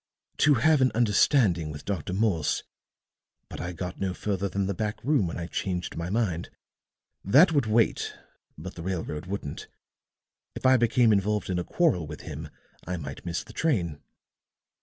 "To 0.39 0.55
have 0.55 0.81
an 0.81 0.91
understanding 0.95 1.69
with 1.69 1.85
Dr. 1.85 2.11
Morse. 2.13 2.63
But 3.49 3.61
I 3.61 3.71
got 3.71 3.99
no 4.01 4.15
further 4.15 4.49
than 4.49 4.65
the 4.65 4.73
back 4.73 5.03
room 5.03 5.27
when 5.27 5.37
I 5.37 5.45
changed 5.45 5.95
my 5.95 6.09
mind. 6.09 6.49
That 7.23 7.51
would 7.51 7.67
wait, 7.67 8.15
but 8.57 8.73
the 8.73 8.81
railroad 8.81 9.27
wouldn't. 9.27 9.67
If 10.55 10.65
I 10.65 10.75
became 10.75 11.13
involved 11.13 11.51
in 11.51 11.59
a 11.59 11.63
quarrel 11.63 12.07
with 12.07 12.21
him 12.21 12.49
I 12.87 12.97
might 12.97 13.27
miss 13.27 13.43
the 13.43 13.53
train." 13.53 13.99